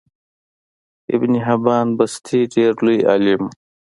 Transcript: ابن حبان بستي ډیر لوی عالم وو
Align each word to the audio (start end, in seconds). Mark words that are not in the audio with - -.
ابن 1.13 1.31
حبان 1.45 1.87
بستي 1.97 2.39
ډیر 2.53 2.73
لوی 2.85 2.99
عالم 3.09 3.41
وو 3.45 3.51